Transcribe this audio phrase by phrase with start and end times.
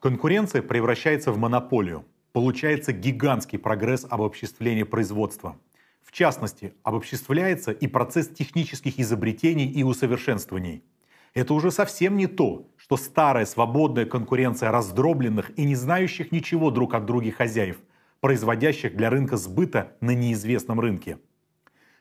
[0.00, 2.06] Конкуренция превращается в монополию.
[2.32, 5.58] Получается гигантский прогресс обобществления производства.
[6.02, 10.82] В частности, обобществляется и процесс технических изобретений и усовершенствований.
[11.34, 16.94] Это уже совсем не то, что старая свободная конкуренция раздробленных и не знающих ничего друг
[16.94, 17.76] от друга хозяев,
[18.20, 21.18] производящих для рынка сбыта на неизвестном рынке.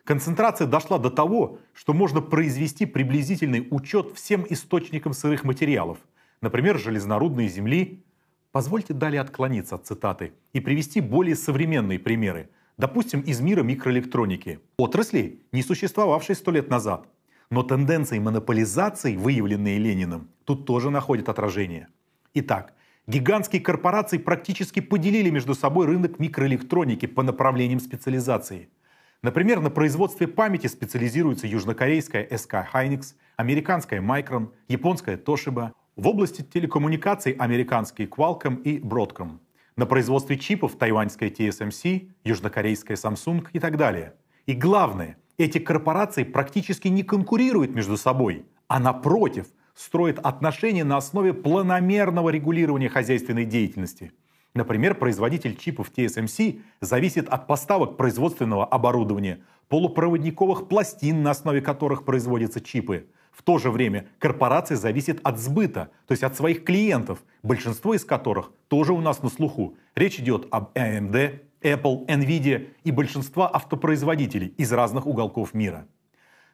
[0.05, 5.97] Концентрация дошла до того, что можно произвести приблизительный учет всем источникам сырых материалов,
[6.41, 8.03] например, железнорудной земли.
[8.51, 15.43] Позвольте далее отклониться от цитаты и привести более современные примеры, допустим, из мира микроэлектроники, отрасли,
[15.51, 17.07] не существовавшей сто лет назад.
[17.51, 21.87] Но тенденции монополизации, выявленные Лениным, тут тоже находят отражение.
[22.33, 22.73] Итак,
[23.07, 28.69] гигантские корпорации практически поделили между собой рынок микроэлектроники по направлениям специализации–
[29.21, 37.33] Например, на производстве памяти специализируется южнокорейская SK Hynix, американская Micron, японская Toshiba, в области телекоммуникаций
[37.33, 39.39] американские Qualcomm и Broadcom,
[39.75, 44.13] на производстве чипов тайваньская TSMC, южнокорейская Samsung и так далее.
[44.45, 51.33] И главное, эти корпорации практически не конкурируют между собой, а напротив, строят отношения на основе
[51.33, 54.13] планомерного регулирования хозяйственной деятельности–
[54.55, 62.59] Например, производитель чипов TSMC зависит от поставок производственного оборудования, полупроводниковых пластин, на основе которых производятся
[62.59, 63.07] чипы.
[63.31, 68.03] В то же время корпорация зависит от сбыта, то есть от своих клиентов, большинство из
[68.03, 69.77] которых тоже у нас на слуху.
[69.95, 75.87] Речь идет об AMD, Apple, Nvidia и большинства автопроизводителей из разных уголков мира.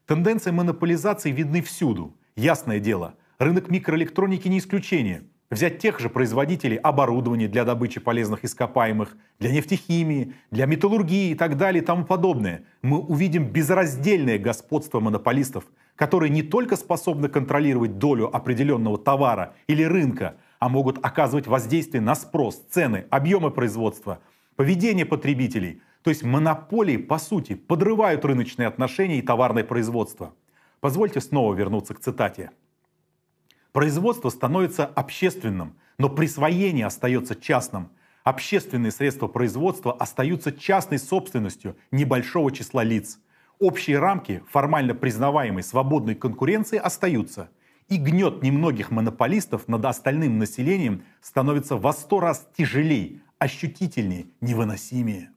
[0.06, 2.16] Тенденции монополизации видны всюду.
[2.36, 9.16] Ясное дело, рынок микроэлектроники не исключение– Взять тех же производителей оборудования для добычи полезных ископаемых,
[9.40, 12.66] для нефтехимии, для металлургии и так далее и тому подобное.
[12.82, 15.66] Мы увидим безраздельное господство монополистов,
[15.96, 22.16] которые не только способны контролировать долю определенного товара или рынка, а могут оказывать воздействие на
[22.16, 24.20] спрос, цены, объемы производства,
[24.56, 25.82] поведение потребителей.
[26.02, 30.34] То есть монополии, по сути, подрывают рыночные отношения и товарное производство.
[30.80, 32.52] Позвольте снова вернуться к цитате.
[33.72, 37.90] Производство становится общественным, но присвоение остается частным.
[38.24, 43.20] Общественные средства производства остаются частной собственностью небольшого числа лиц.
[43.60, 47.50] Общие рамки формально признаваемой свободной конкуренции остаются.
[47.88, 55.30] И гнет немногих монополистов над остальным населением становится во сто раз тяжелее, ощутительнее, невыносимее.